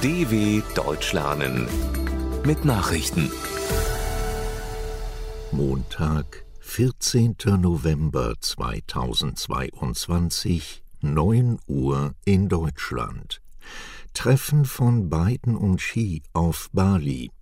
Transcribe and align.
DW 0.00 0.62
Deutsch 0.76 1.12
lernen 1.12 1.66
mit 2.46 2.64
Nachrichten. 2.64 3.32
Montag, 5.50 6.44
14. 6.60 7.34
November 7.60 8.34
2022, 8.38 10.84
9 11.00 11.58
Uhr 11.66 12.14
in 12.24 12.48
Deutschland. 12.48 13.42
Treffen 14.14 14.66
von 14.66 15.10
Biden 15.10 15.56
und 15.56 15.78
Xi 15.78 16.22
auf 16.32 16.70
Bali. 16.72 17.32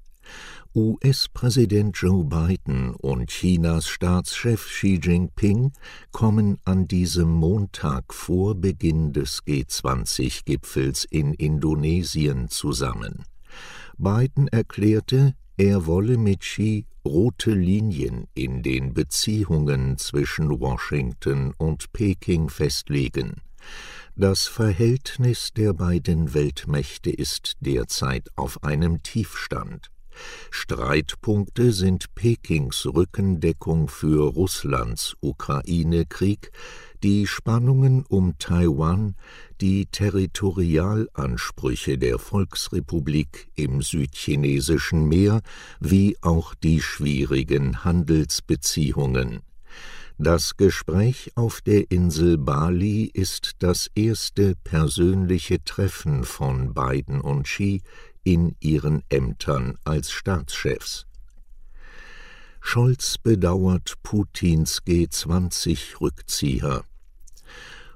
US-Präsident 0.74 1.96
Joe 1.96 2.24
Biden 2.24 2.94
und 2.94 3.30
Chinas 3.30 3.88
Staatschef 3.88 4.66
Xi 4.66 5.00
Jinping 5.02 5.72
kommen 6.12 6.58
an 6.64 6.86
diesem 6.86 7.30
Montag 7.30 8.12
vor 8.12 8.54
Beginn 8.54 9.14
des 9.14 9.42
G20-Gipfels 9.46 11.06
in 11.08 11.32
Indonesien 11.32 12.48
zusammen. 12.48 13.24
Biden 13.96 14.48
erklärte, 14.48 15.34
er 15.56 15.86
wolle 15.86 16.18
mit 16.18 16.40
Xi 16.40 16.84
rote 17.06 17.52
Linien 17.52 18.26
in 18.34 18.62
den 18.62 18.92
Beziehungen 18.92 19.96
zwischen 19.96 20.60
Washington 20.60 21.54
und 21.56 21.92
Peking 21.94 22.50
festlegen. 22.50 23.40
Das 24.14 24.46
Verhältnis 24.46 25.52
der 25.56 25.72
beiden 25.72 26.34
Weltmächte 26.34 27.10
ist 27.10 27.54
derzeit 27.60 28.28
auf 28.36 28.62
einem 28.62 29.02
Tiefstand. 29.02 29.90
Streitpunkte 30.50 31.72
sind 31.72 32.14
Pekings 32.14 32.86
Rückendeckung 32.86 33.88
für 33.88 34.32
Russlands 34.32 35.16
Ukraine-Krieg, 35.20 36.52
die 37.02 37.26
Spannungen 37.26 38.06
um 38.06 38.38
Taiwan, 38.38 39.16
die 39.60 39.84
Territorialansprüche 39.86 41.98
der 41.98 42.18
Volksrepublik 42.18 43.50
im 43.54 43.82
südchinesischen 43.82 45.06
Meer 45.06 45.42
wie 45.80 46.16
auch 46.22 46.54
die 46.54 46.80
schwierigen 46.80 47.84
Handelsbeziehungen. 47.84 49.42
Das 50.18 50.56
Gespräch 50.56 51.32
auf 51.34 51.60
der 51.60 51.90
Insel 51.90 52.38
Bali 52.38 53.04
ist 53.04 53.56
das 53.58 53.90
erste 53.94 54.54
persönliche 54.64 55.62
Treffen 55.62 56.24
von 56.24 56.72
Biden 56.72 57.20
und 57.20 57.42
Xi 57.42 57.82
in 58.26 58.56
ihren 58.58 59.04
Ämtern 59.08 59.78
als 59.84 60.10
Staatschefs. 60.10 61.06
Scholz 62.60 63.18
bedauert 63.18 63.94
Putins 64.02 64.82
G20-Rückzieher. 64.84 66.82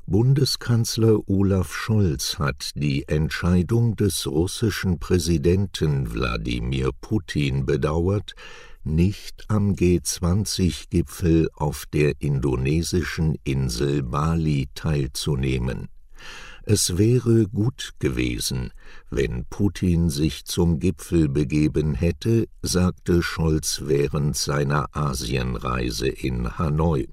Bundeskanzler 0.07 1.29
Olaf 1.29 1.75
Scholz 1.75 2.39
hat 2.39 2.71
die 2.77 3.09
Entscheidung 3.09 3.97
des 3.97 4.29
russischen 4.29 5.01
Präsidenten 5.01 6.15
Wladimir 6.15 6.91
Putin 7.01 7.67
bedauert, 7.67 8.37
nicht 8.85 9.47
am 9.49 9.73
G20-Gipfel 9.75 11.49
auf 11.55 11.87
der 11.93 12.13
indonesischen 12.21 13.37
Insel 13.43 14.05
Bali 14.05 14.69
teilzunehmen. 14.77 15.89
Es 16.63 16.99
wäre 16.99 17.47
gut 17.47 17.95
gewesen, 17.99 18.73
wenn 19.11 19.45
Putin 19.47 20.11
sich 20.11 20.45
zum 20.45 20.79
Gipfel 20.79 21.29
begeben 21.29 21.95
hätte, 21.95 22.49
sagte 22.63 23.23
Scholz 23.23 23.83
während 23.85 24.37
seiner 24.37 24.95
Asienreise 24.95 26.09
in 26.09 26.59
Hanoi. 26.59 27.09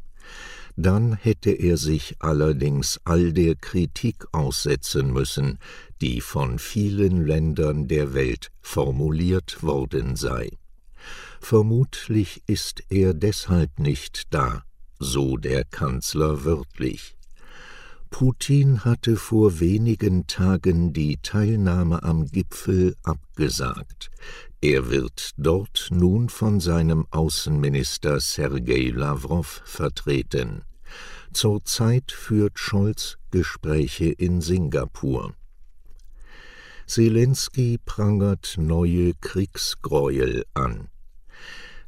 Dann 0.76 1.14
hätte 1.14 1.50
er 1.50 1.78
sich 1.78 2.18
allerdings 2.20 3.00
all 3.04 3.34
der 3.34 3.56
Kritik 3.56 4.26
aussetzen 4.32 5.12
müssen, 5.12 5.58
die 6.02 6.22
von 6.22 6.60
vielen 6.60 7.26
Ländern 7.26 7.88
der 7.88 8.14
Welt 8.14 8.52
formuliert 8.62 9.64
worden 9.64 10.16
sei. 10.16 10.52
Vermutlich 11.40 12.44
ist 12.46 12.84
er 12.90 13.14
deshalb 13.14 13.80
nicht 13.80 14.34
da, 14.34 14.64
so 15.00 15.38
der 15.38 15.64
Kanzler 15.64 16.46
wörtlich. 16.46 17.17
Putin 18.10 18.84
hatte 18.86 19.16
vor 19.16 19.60
wenigen 19.60 20.28
Tagen 20.28 20.94
die 20.94 21.18
Teilnahme 21.22 22.04
am 22.04 22.26
Gipfel 22.26 22.96
abgesagt. 23.04 24.10
Er 24.62 24.90
wird 24.90 25.32
dort 25.38 25.90
nun 25.92 26.30
von 26.30 26.60
seinem 26.60 27.06
Außenminister 27.12 28.20
Sergei 28.20 28.92
Lavrov 28.94 29.62
vertreten. 29.66 30.64
Zurzeit 31.34 32.12
führt 32.12 32.58
Scholz 32.58 33.18
Gespräche 33.32 34.10
in 34.10 34.42
Singapur. 34.42 35.34
Zelensky 36.88 37.78
prangert 37.86 38.56
neue 38.58 39.14
Kriegsgräuel 39.16 40.46
an. 40.54 40.88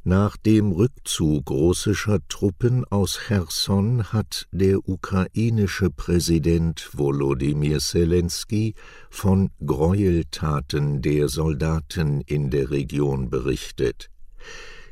Nach 0.04 0.38
dem 0.38 0.72
Rückzug 0.72 1.50
russischer 1.50 2.20
Truppen 2.26 2.86
aus 2.86 3.20
Cherson 3.28 4.04
hat 4.14 4.48
der 4.50 4.88
ukrainische 4.88 5.90
Präsident 5.90 6.88
Volodymyr 6.94 7.80
Zelensky 7.80 8.74
von 9.10 9.50
Gräueltaten 9.64 11.02
der 11.02 11.28
Soldaten 11.28 12.22
in 12.22 12.48
der 12.48 12.70
Region 12.70 13.28
berichtet. 13.28 14.08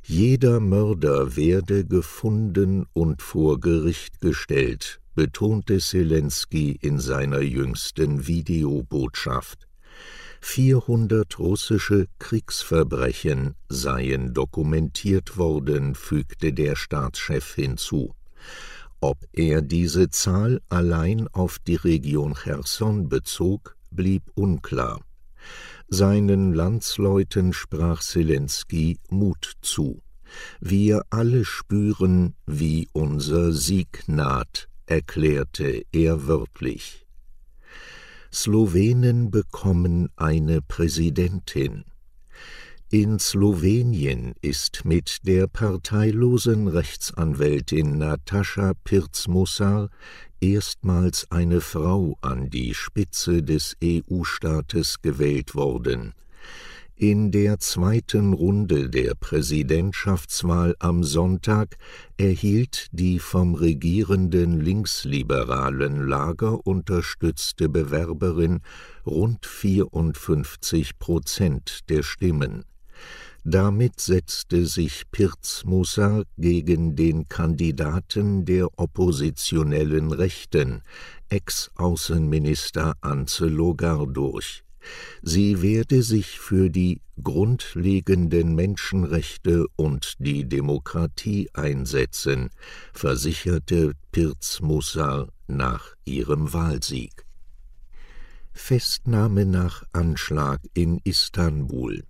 Jeder 0.04 0.60
Mörder 0.60 1.36
werde 1.36 1.86
gefunden 1.86 2.84
und 2.92 3.22
vor 3.22 3.60
Gericht 3.60 4.20
gestellt, 4.20 5.00
betonte 5.14 5.78
Zelensky 5.78 6.78
in 6.82 6.98
seiner 6.98 7.40
jüngsten 7.40 8.26
Videobotschaft. 8.26 9.67
400 10.40 11.38
russische 11.38 12.06
Kriegsverbrechen 12.18 13.54
seien 13.68 14.34
dokumentiert 14.34 15.36
worden, 15.36 15.94
fügte 15.94 16.52
der 16.52 16.76
Staatschef 16.76 17.54
hinzu. 17.54 18.14
Ob 19.00 19.18
er 19.32 19.62
diese 19.62 20.10
Zahl 20.10 20.60
allein 20.68 21.28
auf 21.28 21.58
die 21.60 21.76
Region 21.76 22.34
Cherson 22.34 23.08
bezog, 23.08 23.76
blieb 23.90 24.22
unklar. 24.34 25.00
Seinen 25.88 26.52
Landsleuten 26.52 27.52
sprach 27.52 28.02
Zelensky 28.02 28.98
Mut 29.08 29.54
zu. 29.62 30.02
Wir 30.60 31.02
alle 31.10 31.44
spüren, 31.44 32.34
wie 32.44 32.88
unser 32.92 33.52
Sieg 33.52 34.04
naht, 34.06 34.68
erklärte 34.86 35.84
er 35.92 36.26
wörtlich. 36.26 37.07
Slowenen 38.32 39.30
bekommen 39.30 40.10
eine 40.16 40.60
Präsidentin. 40.60 41.84
In 42.90 43.18
Slowenien 43.18 44.34
ist 44.40 44.84
mit 44.84 45.18
der 45.26 45.46
parteilosen 45.46 46.68
Rechtsanwältin 46.68 47.98
Natascha 47.98 48.72
Pirz-Mussar 48.84 49.90
erstmals 50.40 51.26
eine 51.30 51.60
Frau 51.60 52.16
an 52.22 52.48
die 52.48 52.74
Spitze 52.74 53.42
des 53.42 53.76
EU-Staates 53.82 55.02
gewählt 55.02 55.54
worden. 55.54 56.14
In 57.00 57.30
der 57.30 57.60
zweiten 57.60 58.32
Runde 58.32 58.90
der 58.90 59.14
Präsidentschaftswahl 59.14 60.74
am 60.80 61.04
Sonntag 61.04 61.76
erhielt 62.16 62.88
die 62.90 63.20
vom 63.20 63.54
regierenden 63.54 64.60
linksliberalen 64.60 66.08
Lager 66.08 66.66
unterstützte 66.66 67.68
Bewerberin 67.68 68.62
rund 69.06 69.46
54 69.46 70.98
Prozent 70.98 71.88
der 71.88 72.02
Stimmen. 72.02 72.64
Damit 73.44 74.00
setzte 74.00 74.66
sich 74.66 75.04
Pirz 75.12 75.62
Musa 75.64 76.24
gegen 76.36 76.96
den 76.96 77.28
Kandidaten 77.28 78.44
der 78.44 78.76
oppositionellen 78.76 80.10
Rechten, 80.10 80.82
Ex-Außenminister 81.28 82.94
Anze 83.02 83.46
Logar, 83.46 84.04
durch 84.08 84.64
Sie 85.22 85.62
werde 85.62 86.02
sich 86.02 86.38
für 86.38 86.70
die 86.70 87.00
grundlegenden 87.22 88.54
Menschenrechte 88.54 89.66
und 89.76 90.14
die 90.18 90.48
Demokratie 90.48 91.50
einsetzen, 91.54 92.50
versicherte 92.92 93.92
Pirz 94.12 94.60
Mussar 94.60 95.28
nach 95.46 95.94
ihrem 96.04 96.52
Wahlsieg. 96.52 97.24
Festnahme 98.52 99.46
nach 99.46 99.84
Anschlag 99.92 100.60
in 100.74 101.00
Istanbul 101.04 102.02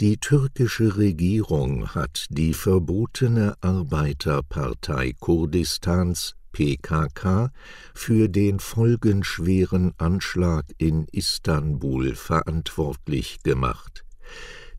die 0.00 0.16
türkische 0.16 0.96
Regierung 0.96 1.94
hat 1.94 2.26
die 2.28 2.52
verbotene 2.52 3.54
Arbeiterpartei 3.60 5.14
Kurdistans 5.20 6.34
PKK 6.54 7.50
für 7.94 8.28
den 8.28 8.60
folgenschweren 8.60 9.92
Anschlag 9.98 10.64
in 10.78 11.06
Istanbul 11.10 12.14
verantwortlich 12.14 13.42
gemacht. 13.42 14.04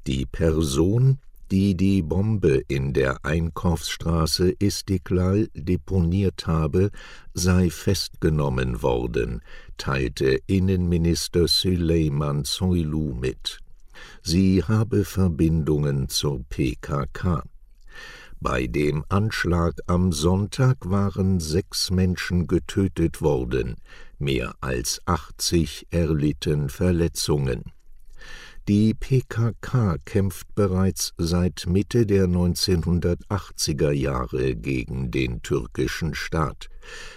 Die 0.07 0.25
Person, 0.25 1.19
die 1.51 1.75
die 1.75 2.01
Bombe 2.01 2.63
in 2.67 2.93
der 2.93 3.25
Einkaufsstraße 3.25 4.53
Istiklal 4.57 5.49
deponiert 5.53 6.47
habe, 6.47 6.91
sei 7.33 7.69
festgenommen 7.69 8.81
worden, 8.81 9.41
teilte 9.77 10.39
Innenminister 10.47 11.47
Süleyman 11.47 12.45
Soylu 12.45 13.13
mit. 13.13 13.59
Sie 14.23 14.63
habe 14.63 15.03
Verbindungen 15.03 16.07
zur 16.07 16.43
PKK. 16.49 17.43
Bei 18.41 18.67
dem 18.67 19.03
Anschlag 19.09 19.75
am 19.87 20.11
Sonntag 20.11 20.89
waren 20.89 21.39
sechs 21.39 21.89
Menschen 21.89 22.47
getötet 22.47 23.21
worden, 23.21 23.75
mehr 24.19 24.55
als 24.61 25.01
80 25.05 25.87
erlitten 25.89 26.69
Verletzungen. 26.69 27.63
Die 28.67 28.95
PKK 28.95 29.97
kämpft 30.05 30.55
bereits 30.55 31.13
seit 31.17 31.67
Mitte 31.67 32.07
der 32.07 32.25
1980er 32.25 33.91
Jahre 33.91 34.55
gegen 34.55 35.11
den 35.11 35.43
türkischen 35.43 36.15
Staat. 36.15 36.69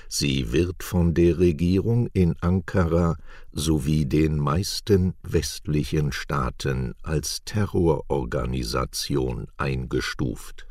Sie 0.09 0.53
wird 0.53 0.83
von 0.83 1.15
der 1.15 1.39
Regierung 1.39 2.09
in 2.13 2.37
Ankara 2.43 3.17
sowie 3.51 4.05
den 4.05 4.39
meisten 4.39 5.15
westlichen 5.23 6.13
Staaten 6.13 6.95
als 7.03 7.43
Terrororganisation 7.45 9.47
eingestuft 9.57 10.68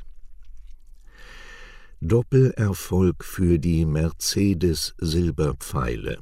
Doppelerfolg 2.02 3.24
für 3.24 3.58
die 3.58 3.86
Mercedes 3.86 4.94
Silberpfeile. 5.00 6.20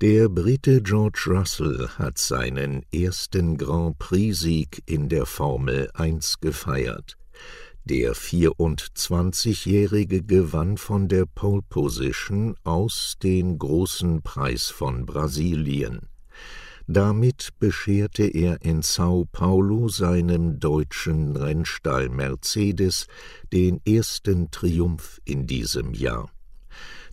Der 0.00 0.30
Brite 0.30 0.80
George 0.80 1.26
Russell 1.26 1.90
hat 1.98 2.16
seinen 2.16 2.82
ersten 2.90 3.58
Grand 3.58 3.98
Prix-Sieg 3.98 4.82
in 4.86 5.10
der 5.10 5.26
Formel 5.26 5.90
1 5.92 6.40
gefeiert. 6.40 7.18
Der 7.84 8.14
24-Jährige 8.14 10.22
gewann 10.22 10.78
von 10.78 11.08
der 11.08 11.26
Pole 11.26 11.60
Position 11.68 12.56
aus 12.64 13.16
den 13.22 13.58
großen 13.58 14.22
Preis 14.22 14.70
von 14.70 15.04
Brasilien. 15.04 16.08
Damit 16.86 17.58
bescherte 17.58 18.24
er 18.24 18.60
in 18.62 18.82
Sao 18.82 19.26
Paulo 19.30 19.88
seinem 19.88 20.60
deutschen 20.60 21.34
Rennstall 21.34 22.10
Mercedes 22.10 23.06
den 23.52 23.80
ersten 23.86 24.50
Triumph 24.50 25.20
in 25.24 25.46
diesem 25.46 25.94
Jahr. 25.94 26.30